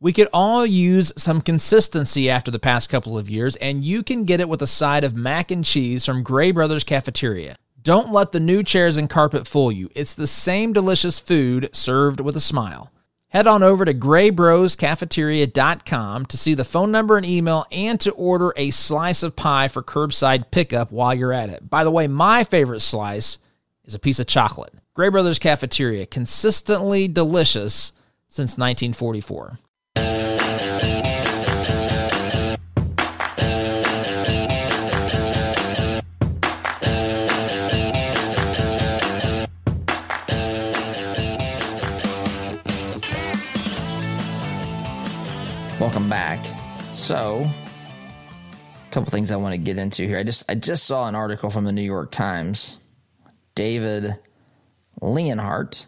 [0.00, 4.24] We could all use some consistency after the past couple of years, and you can
[4.24, 7.56] get it with a side of mac and cheese from Gray Brothers Cafeteria.
[7.82, 9.90] Don't let the new chairs and carpet fool you.
[9.96, 12.92] It's the same delicious food served with a smile.
[13.30, 18.52] Head on over to graybroscafeteria.com to see the phone number and email and to order
[18.56, 21.68] a slice of pie for curbside pickup while you're at it.
[21.68, 23.38] By the way, my favorite slice
[23.82, 24.74] is a piece of chocolate.
[24.94, 27.90] Gray Brothers Cafeteria, consistently delicious
[28.28, 29.58] since 1944.
[45.88, 46.44] Welcome back.
[46.92, 50.18] So, a couple things I want to get into here.
[50.18, 52.76] I just I just saw an article from the New York Times,
[53.54, 54.14] David
[55.00, 55.86] Leonhardt,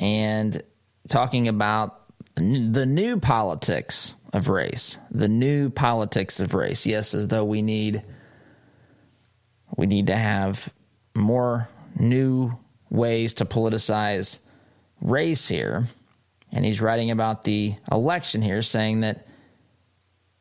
[0.00, 0.60] and
[1.08, 4.98] talking about the new politics of race.
[5.12, 6.84] The new politics of race.
[6.84, 8.02] Yes, as though we need
[9.76, 10.74] we need to have
[11.14, 12.58] more new
[12.90, 14.40] ways to politicize
[15.00, 15.86] race here.
[16.52, 19.26] And he's writing about the election here, saying that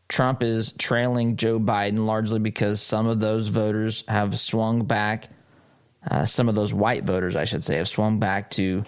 [0.10, 5.30] Trump is trailing Joe Biden largely because some of those voters have swung back,
[6.10, 8.84] uh, some of those white voters, I should say, have swung back to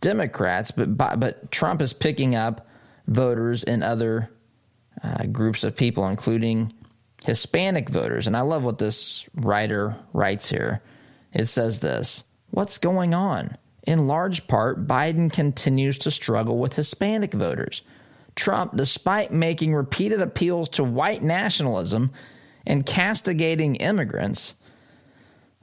[0.00, 0.70] Democrats.
[0.70, 2.66] But but Trump is picking up
[3.06, 4.30] voters in other
[5.04, 6.72] uh, groups of people, including
[7.22, 8.26] Hispanic voters.
[8.26, 10.82] And I love what this writer writes here.
[11.34, 13.58] It says this: What's going on?
[13.84, 17.82] In large part, Biden continues to struggle with Hispanic voters.
[18.34, 22.12] Trump, despite making repeated appeals to white nationalism
[22.66, 24.54] and castigating immigrants,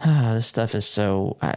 [0.06, 1.38] oh, this stuff is so.
[1.42, 1.56] I,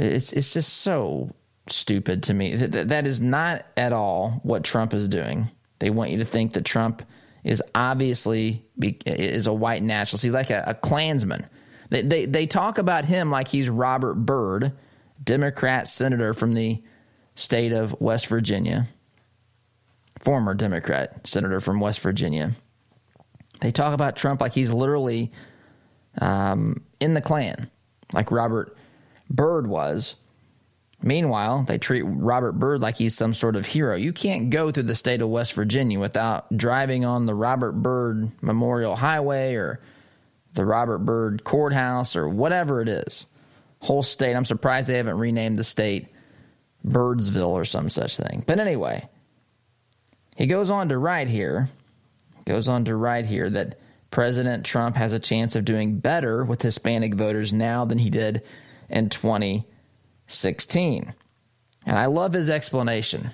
[0.00, 1.34] it's it's just so
[1.68, 2.56] stupid to me.
[2.56, 5.50] That, that is not at all what Trump is doing.
[5.78, 7.02] They want you to think that Trump
[7.44, 10.24] is obviously is a white nationalist.
[10.24, 11.46] He's like a, a Klansman.
[11.92, 14.72] They, they, they talk about him like he's Robert Byrd,
[15.22, 16.82] Democrat senator from the
[17.34, 18.88] state of West Virginia,
[20.18, 22.52] former Democrat senator from West Virginia.
[23.60, 25.32] They talk about Trump like he's literally
[26.18, 27.70] um, in the Klan,
[28.14, 28.74] like Robert
[29.28, 30.14] Byrd was.
[31.02, 33.96] Meanwhile, they treat Robert Byrd like he's some sort of hero.
[33.96, 38.30] You can't go through the state of West Virginia without driving on the Robert Byrd
[38.40, 39.80] Memorial Highway or
[40.54, 43.26] the Robert Byrd Courthouse or whatever it is.
[43.80, 44.34] Whole state.
[44.34, 46.08] I'm surprised they haven't renamed the state
[46.86, 48.42] Byrdsville or some such thing.
[48.46, 49.08] But anyway,
[50.36, 51.68] he goes on to write here,
[52.44, 53.78] goes on to write here that
[54.10, 58.42] President Trump has a chance of doing better with Hispanic voters now than he did
[58.88, 61.14] in 2016.
[61.86, 63.30] And I love his explanation.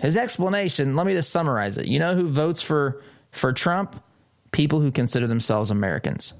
[0.00, 1.86] His explanation, let me just summarize it.
[1.86, 4.02] You know who votes for for Trump?
[4.52, 6.32] People who consider themselves Americans.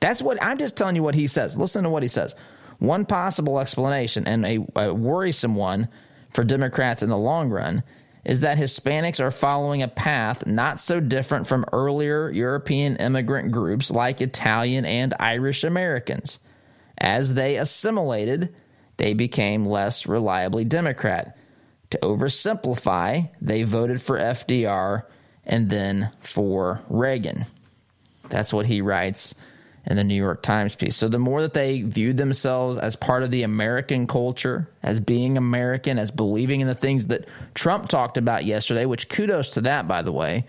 [0.00, 1.56] That's what I'm just telling you what he says.
[1.56, 2.34] Listen to what he says.
[2.78, 5.88] One possible explanation, and a, a worrisome one
[6.32, 7.82] for Democrats in the long run,
[8.24, 13.90] is that Hispanics are following a path not so different from earlier European immigrant groups
[13.90, 16.38] like Italian and Irish Americans.
[16.96, 18.54] As they assimilated,
[18.98, 21.36] they became less reliably Democrat.
[21.90, 25.04] To oversimplify, they voted for FDR
[25.50, 27.44] and then for Reagan.
[28.30, 29.34] That's what he writes
[29.84, 30.96] in the New York Times piece.
[30.96, 35.36] So the more that they viewed themselves as part of the American culture, as being
[35.36, 39.88] American, as believing in the things that Trump talked about yesterday, which kudos to that,
[39.88, 40.46] by the way,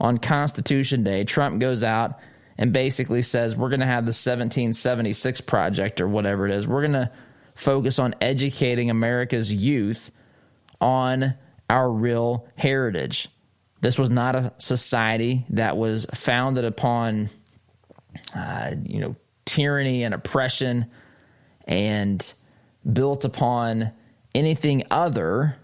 [0.00, 2.18] on Constitution Day, Trump goes out
[2.58, 6.66] and basically says, We're going to have the 1776 project or whatever it is.
[6.66, 7.12] We're going to
[7.54, 10.10] focus on educating America's youth
[10.80, 11.34] on
[11.70, 13.28] our real heritage.
[13.82, 17.28] This was not a society that was founded upon,
[18.34, 20.86] uh, you know, tyranny and oppression
[21.66, 22.32] and
[22.90, 23.92] built upon
[24.34, 25.56] anything other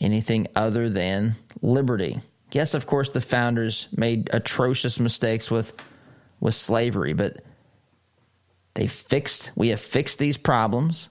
[0.00, 2.20] anything other than liberty.
[2.52, 5.72] Yes, of course, the founders made atrocious mistakes with
[6.40, 7.44] with slavery, but
[8.74, 9.52] they fixed.
[9.54, 11.08] We have fixed these problems.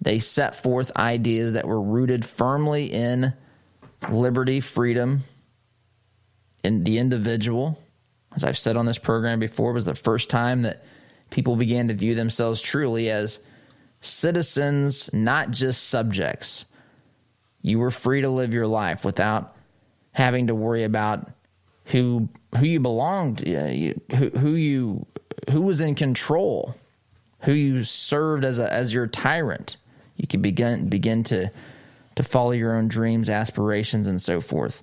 [0.00, 3.32] They set forth ideas that were rooted firmly in
[4.10, 5.24] liberty, freedom,
[6.64, 7.78] in the individual.
[8.34, 10.84] As I've said on this program before, was the first time that
[11.30, 13.38] people began to view themselves truly as
[14.00, 16.64] citizens, not just subjects.
[17.62, 19.56] You were free to live your life without
[20.12, 21.30] having to worry about
[21.86, 23.68] who who you belonged, uh,
[24.16, 25.06] who who you
[25.50, 26.74] who was in control,
[27.40, 29.76] who you served as a, as your tyrant.
[30.16, 31.50] You could begin begin to
[32.16, 34.82] to follow your own dreams, aspirations, and so forth.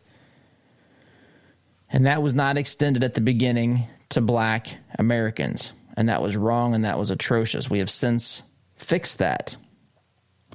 [1.91, 4.67] And that was not extended at the beginning to black
[4.97, 5.71] Americans.
[5.97, 7.69] And that was wrong and that was atrocious.
[7.69, 8.41] We have since
[8.75, 9.55] fixed that.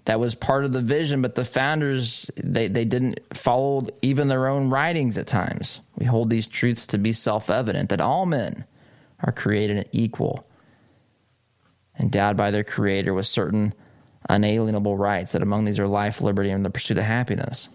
[0.06, 4.46] That was part of the vision, but the founders they, they didn't follow even their
[4.46, 5.80] own writings at times.
[5.98, 8.64] We hold these truths to be self-evident that all men
[9.20, 10.48] are created equal,
[11.98, 13.74] endowed by their creator with certain
[14.28, 17.68] unalienable rights, that among these are life, liberty, and the pursuit of happiness.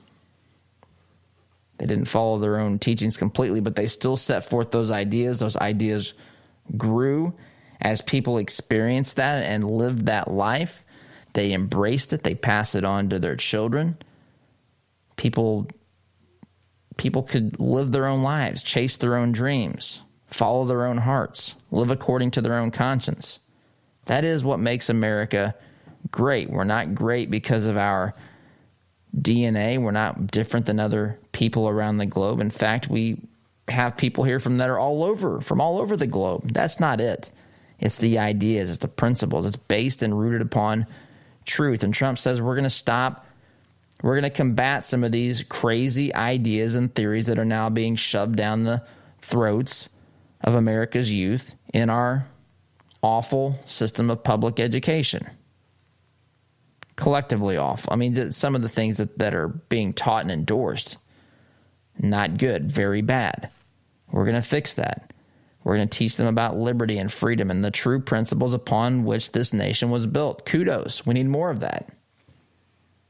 [1.82, 5.40] They didn't follow their own teachings completely, but they still set forth those ideas.
[5.40, 6.14] Those ideas
[6.78, 7.34] grew
[7.82, 10.86] as people experienced that and lived that life.
[11.34, 13.98] They embraced it, they passed it on to their children.
[15.16, 15.70] People
[16.98, 21.90] people could live their own lives, chase their own dreams, follow their own hearts, live
[21.90, 23.40] according to their own conscience.
[24.06, 25.56] That is what makes America
[26.12, 26.52] great.
[26.52, 28.14] We're not great because of our
[29.18, 29.82] DNA.
[29.82, 32.40] We're not different than other people around the globe.
[32.40, 33.22] In fact, we
[33.68, 36.52] have people here from that are all over, from all over the globe.
[36.54, 37.32] That's not it.
[37.80, 39.46] It's the ideas, it's the principles.
[39.46, 40.86] It's based and rooted upon
[41.46, 41.84] truth.
[41.84, 43.26] And Trump says we're going to stop,
[44.04, 47.96] we're going to combat some of these crazy ideas and theories that are now being
[47.96, 48.84] shoved down the
[49.22, 49.90] throats
[50.42, 52.28] of America's youth in our
[53.02, 55.28] awful system of public education
[57.02, 57.88] collectively off.
[57.90, 60.98] I mean, some of the things that, that are being taught and endorsed,
[62.00, 63.50] not good, very bad.
[64.12, 65.12] We're going to fix that.
[65.64, 69.32] We're going to teach them about liberty and freedom and the true principles upon which
[69.32, 70.46] this nation was built.
[70.46, 71.04] Kudos.
[71.06, 71.90] We need more of that.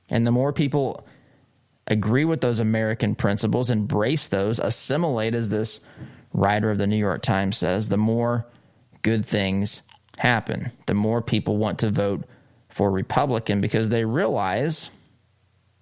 [0.09, 1.05] And the more people
[1.87, 5.81] agree with those American principles, embrace those, assimilate, as this
[6.33, 8.45] writer of the New York Times says, the more
[9.01, 9.81] good things
[10.17, 10.71] happen.
[10.85, 12.23] The more people want to vote
[12.71, 14.89] for Republican because they realize,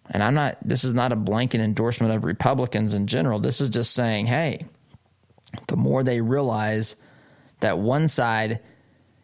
[0.10, 3.40] and I'm not, this is not a blanket endorsement of Republicans in general.
[3.40, 4.66] This is just saying, hey,
[5.68, 6.96] the more they realize
[7.60, 8.60] that one side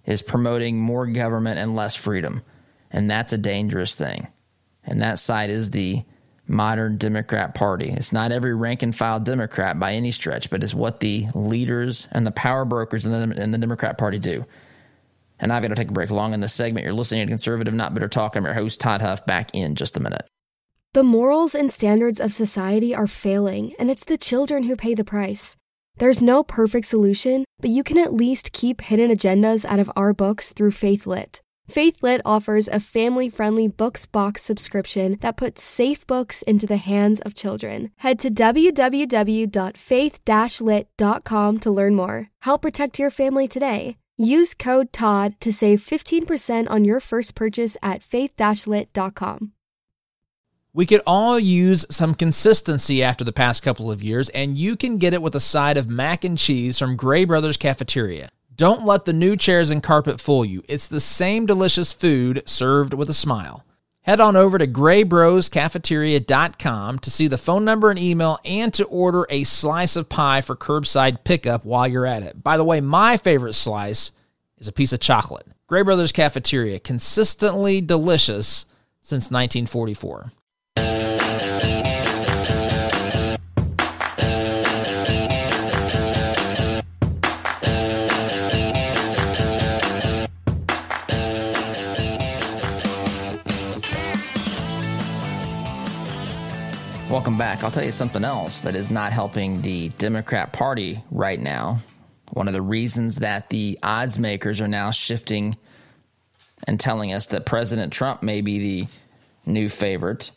[0.06, 2.44] is promoting more government and less freedom,
[2.92, 4.28] and that's a dangerous thing.
[4.84, 6.04] And that side is the
[6.48, 7.90] modern Democrat Party.
[7.90, 12.08] It's not every rank and file Democrat by any stretch, but it's what the leaders
[12.12, 14.46] and the power brokers in the, in the Democrat Party do.
[15.40, 16.86] And I've got to take a break along in this segment.
[16.86, 18.36] You're listening to Conservative Not Bitter Talk.
[18.36, 20.28] I'm your host, Todd Huff, back in just a minute.
[20.94, 25.04] The morals and standards of society are failing, and it's the children who pay the
[25.04, 25.58] price.
[25.98, 30.14] There's no perfect solution, but you can at least keep hidden agendas out of our
[30.14, 31.42] books through FaithLit.
[31.70, 37.20] FaithLit offers a family friendly books box subscription that puts safe books into the hands
[37.22, 37.92] of children.
[37.98, 40.20] Head to www.faith
[40.62, 42.30] lit.com to learn more.
[42.42, 43.98] Help protect your family today.
[44.18, 49.52] Use code TODD to save 15% on your first purchase at faith-lit.com.
[50.74, 54.98] We could all use some consistency after the past couple of years, and you can
[54.98, 58.30] get it with a side of mac and cheese from Gray Brothers Cafeteria.
[58.56, 60.64] Don't let the new chairs and carpet fool you.
[60.70, 63.65] It's the same delicious food served with a smile.
[64.06, 69.26] Head on over to graybroscafeteria.com to see the phone number and email and to order
[69.32, 72.44] a slice of pie for curbside pickup while you're at it.
[72.44, 74.12] By the way, my favorite slice
[74.60, 75.48] is a piece of chocolate.
[75.66, 78.68] Gray Brothers Cafeteria, consistently delicious
[79.02, 80.32] since 1944.
[97.26, 97.64] Welcome back.
[97.64, 101.80] I'll tell you something else that is not helping the Democrat Party right now.
[102.34, 105.58] One of the reasons that the odds makers are now shifting
[106.68, 108.88] and telling us that President Trump may be the
[109.48, 110.30] new favorite.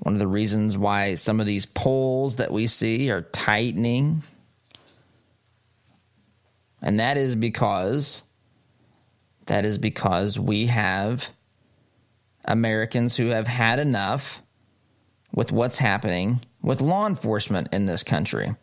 [0.00, 4.22] One of the reasons why some of these polls that we see are tightening.
[6.82, 8.22] And that is because
[9.46, 11.30] that is because we have
[12.44, 14.42] Americans who have had enough
[15.36, 18.56] with what's happening with law enforcement in this country.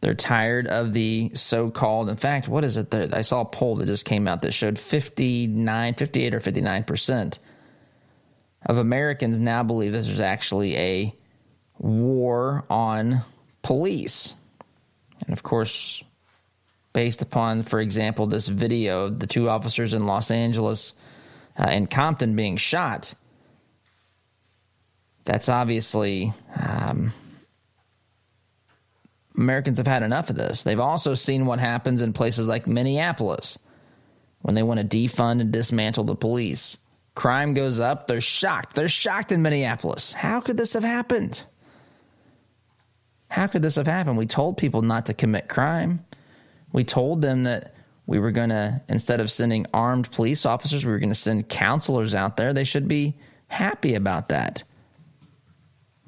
[0.00, 2.92] They're tired of the so called, in fact, what is it?
[2.92, 7.38] I saw a poll that just came out that showed 59, 58 or 59%
[8.64, 11.14] of Americans now believe this is actually a
[11.78, 13.22] war on
[13.62, 14.34] police.
[15.20, 16.02] And of course,
[16.92, 20.94] based upon, for example, this video of the two officers in Los Angeles
[21.58, 23.14] uh, and Compton being shot,
[25.26, 27.12] that's obviously um,
[29.36, 30.62] Americans have had enough of this.
[30.62, 33.58] They've also seen what happens in places like Minneapolis
[34.40, 36.78] when they want to defund and dismantle the police.
[37.14, 38.74] Crime goes up, they're shocked.
[38.74, 40.12] They're shocked in Minneapolis.
[40.12, 41.42] How could this have happened?
[43.28, 44.16] How could this have happened?
[44.16, 46.04] We told people not to commit crime.
[46.72, 47.74] We told them that
[48.06, 51.48] we were going to, instead of sending armed police officers, we were going to send
[51.48, 52.52] counselors out there.
[52.52, 53.16] They should be
[53.48, 54.62] happy about that.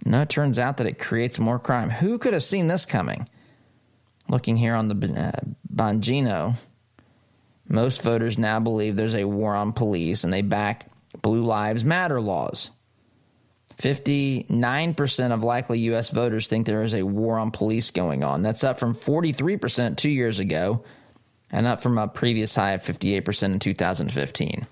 [0.05, 1.91] No, it turns out that it creates more crime.
[1.91, 3.29] Who could have seen this coming?
[4.29, 5.41] Looking here on the uh,
[5.75, 6.57] Bongino,
[7.69, 10.91] most voters now believe there's a war on police and they back
[11.23, 12.71] Blue Lives Matter laws.
[13.79, 16.11] 59% of likely U.S.
[16.11, 18.43] voters think there is a war on police going on.
[18.43, 20.85] That's up from 43% two years ago
[21.51, 24.67] and up from a previous high of 58% in 2015.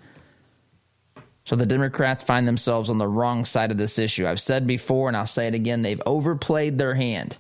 [1.47, 4.27] So the Democrats find themselves on the wrong side of this issue.
[4.27, 7.39] I've said before, and I'll say it again, they've overplayed their hand.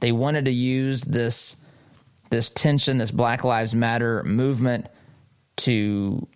[0.00, 1.56] They wanted to use this
[2.30, 4.88] this tension, this Black Lives Matter movement
[5.58, 6.26] to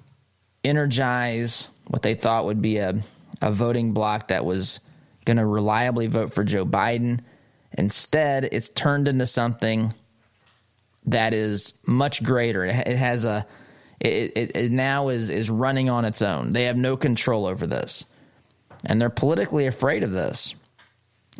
[0.63, 3.01] energize what they thought would be a,
[3.41, 4.79] a voting bloc that was
[5.25, 7.21] going to reliably vote for Joe Biden.
[7.73, 9.93] Instead, it's turned into something
[11.07, 12.65] that is much greater.
[12.65, 13.47] It has a
[14.01, 16.53] it, it, it, now is is running on its own.
[16.53, 18.05] They have no control over this,
[18.85, 20.55] and they're politically afraid of this,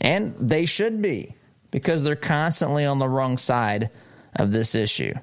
[0.01, 1.35] and they should be
[1.71, 3.91] because they're constantly on the wrong side
[4.37, 5.15] of this issue.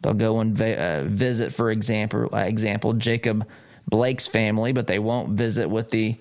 [0.00, 3.48] They'll go and uh, visit, for example, uh, example Jacob
[3.88, 6.16] Blake's family, but they won't visit with the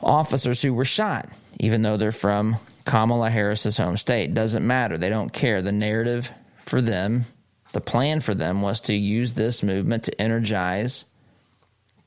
[0.00, 1.28] officers who were shot,
[1.60, 4.34] even though they're from Kamala Harris's home state.
[4.34, 4.96] Doesn't matter.
[4.96, 5.60] They don't care.
[5.60, 6.30] The narrative
[6.64, 7.26] for them
[7.72, 11.04] the plan for them was to use this movement to energize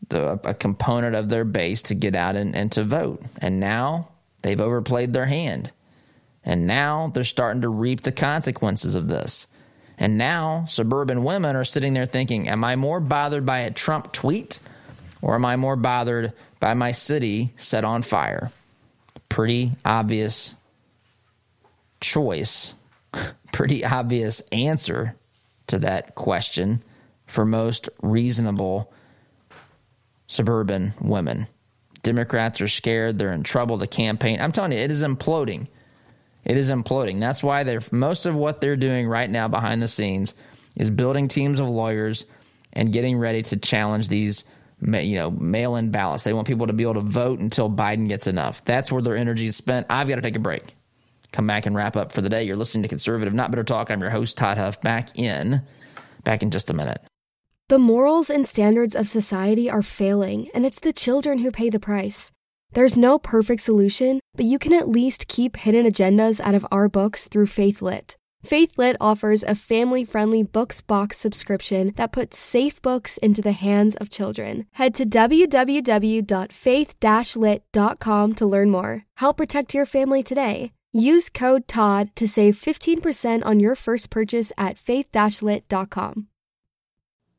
[0.09, 3.21] the, a component of their base to get out and, and to vote.
[3.37, 4.09] And now
[4.41, 5.71] they've overplayed their hand.
[6.43, 9.47] And now they're starting to reap the consequences of this.
[9.97, 14.11] And now suburban women are sitting there thinking, Am I more bothered by a Trump
[14.11, 14.59] tweet
[15.21, 18.51] or am I more bothered by my city set on fire?
[19.29, 20.55] Pretty obvious
[21.99, 22.73] choice,
[23.51, 25.15] pretty obvious answer
[25.71, 26.83] to that question
[27.25, 28.93] for most reasonable
[30.27, 31.47] suburban women.
[32.03, 33.17] Democrats are scared.
[33.17, 33.77] They're in trouble.
[33.77, 35.67] The campaign, I'm telling you, it is imploding.
[36.43, 37.19] It is imploding.
[37.19, 40.33] That's why they're most of what they're doing right now behind the scenes
[40.75, 42.25] is building teams of lawyers
[42.73, 44.43] and getting ready to challenge these
[44.81, 46.23] you know mail-in ballots.
[46.23, 48.65] They want people to be able to vote until Biden gets enough.
[48.65, 49.85] That's where their energy is spent.
[49.89, 50.75] I've got to take a break
[51.31, 52.43] come back and wrap up for the day.
[52.43, 53.89] You're listening to Conservative Not Bitter Talk.
[53.89, 55.61] I'm your host, Todd Huff, back in,
[56.23, 57.01] back in just a minute.
[57.69, 61.79] The morals and standards of society are failing, and it's the children who pay the
[61.79, 62.31] price.
[62.73, 66.89] There's no perfect solution, but you can at least keep hidden agendas out of our
[66.89, 68.15] books through FaithLit.
[68.45, 73.95] FaithLit offers a family friendly books box subscription that puts safe books into the hands
[73.97, 74.65] of children.
[74.73, 76.93] Head to www.faith
[77.35, 79.03] lit.com to learn more.
[79.17, 80.71] Help protect your family today.
[80.93, 86.27] Use code TODD to save 15% on your first purchase at faith-lit.com.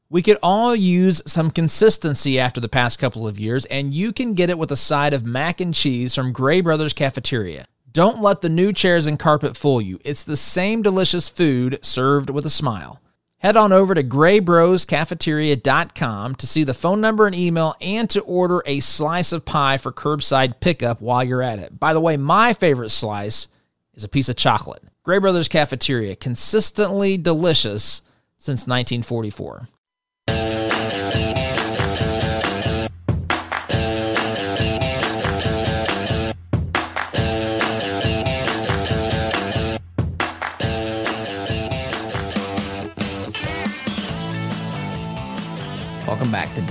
[0.08, 4.34] We could all use some consistency after the past couple of years, and you can
[4.34, 7.66] get it with a side of mac and cheese from Gray Brothers Cafeteria.
[7.90, 9.98] Don't let the new chairs and carpet fool you.
[10.02, 13.00] It's the same delicious food served with a smile.
[13.42, 18.62] Head on over to graybroscafeteria.com to see the phone number and email and to order
[18.66, 21.80] a slice of pie for curbside pickup while you're at it.
[21.80, 23.48] By the way, my favorite slice
[23.94, 24.84] is a piece of chocolate.
[25.02, 28.02] Gray Brothers Cafeteria, consistently delicious
[28.36, 29.66] since 1944.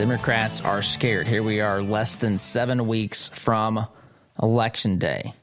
[0.02, 1.28] Democrats are scared.
[1.28, 3.86] Here we are, less than seven weeks from
[4.42, 5.36] Election Day.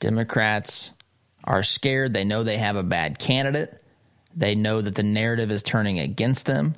[0.00, 0.90] Democrats
[1.44, 2.12] are scared.
[2.12, 3.72] They know they have a bad candidate.
[4.34, 6.74] They know that the narrative is turning against them.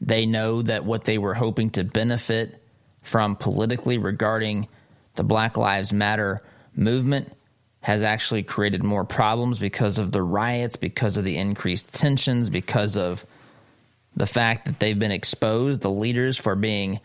[0.00, 2.60] They know that what they were hoping to benefit
[3.00, 4.66] from politically regarding
[5.14, 6.42] the Black Lives Matter
[6.74, 7.32] movement
[7.78, 12.96] has actually created more problems because of the riots, because of the increased tensions, because
[12.96, 13.24] of
[14.16, 17.00] the fact that they've been exposed, the leaders, for being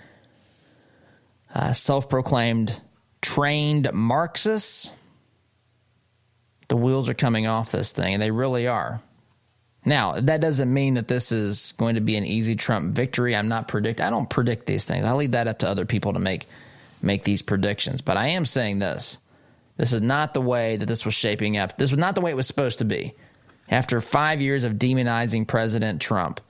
[1.54, 2.80] uh, self proclaimed
[3.22, 4.90] trained Marxists.
[6.70, 9.02] The wheels are coming off this thing, and they really are.
[9.84, 13.36] Now, that doesn't mean that this is going to be an easy Trump victory.
[13.36, 15.06] I'm not predict I don't predict these things.
[15.06, 16.48] I leave that up to other people to make
[17.02, 18.02] make these predictions.
[18.02, 19.18] But I am saying this.
[19.78, 21.78] This is not the way that this was shaping up.
[21.78, 23.16] This was not the way it was supposed to be.
[23.70, 26.42] After 5 years of demonizing President Trump,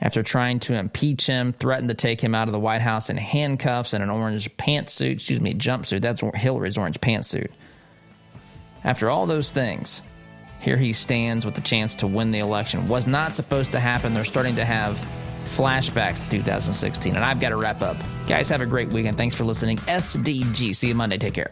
[0.00, 3.16] after trying to impeach him, threatened to take him out of the White House in
[3.16, 6.00] handcuffs and an orange pantsuit, excuse me, jumpsuit.
[6.00, 7.50] That's Hillary's orange pantsuit.
[8.82, 10.00] After all those things,
[10.60, 12.86] here he stands with the chance to win the election.
[12.86, 14.14] Was not supposed to happen.
[14.14, 14.96] They're starting to have
[15.44, 17.16] flashbacks to 2016.
[17.16, 17.96] And I've got to wrap up.
[18.26, 19.16] Guys, have a great weekend.
[19.16, 19.78] Thanks for listening.
[19.78, 20.74] SDG.
[20.74, 21.18] See you Monday.
[21.18, 21.50] Take care.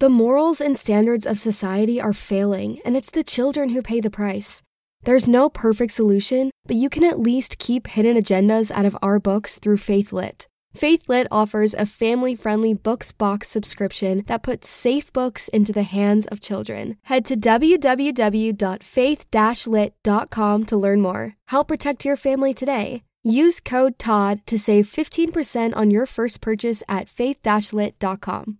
[0.00, 4.10] The morals and standards of society are failing, and it's the children who pay the
[4.10, 4.60] price.
[5.04, 9.18] There's no perfect solution, but you can at least keep hidden agendas out of our
[9.18, 10.46] books through FaithLit.
[10.74, 16.26] FaithLit offers a family friendly books box subscription that puts safe books into the hands
[16.26, 16.96] of children.
[17.04, 19.24] Head to www.faith
[19.66, 21.34] lit.com to learn more.
[21.48, 23.02] Help protect your family today.
[23.22, 27.38] Use code TODD to save 15% on your first purchase at faith
[27.72, 28.58] lit.com.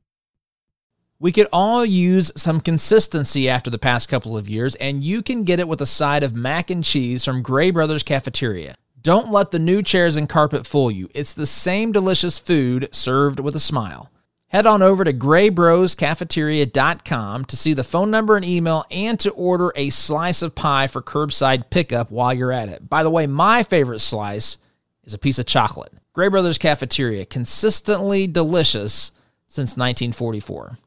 [1.20, 5.44] We could all use some consistency after the past couple of years, and you can
[5.44, 8.74] get it with a side of mac and cheese from Gray Brothers Cafeteria.
[9.00, 11.08] Don't let the new chairs and carpet fool you.
[11.14, 14.10] It's the same delicious food served with a smile.
[14.48, 19.72] Head on over to graybroscafeteria.com to see the phone number and email and to order
[19.76, 22.88] a slice of pie for curbside pickup while you're at it.
[22.88, 24.58] By the way, my favorite slice
[25.04, 25.92] is a piece of chocolate.
[26.12, 29.12] Gray Brothers Cafeteria, consistently delicious
[29.46, 30.78] since 1944.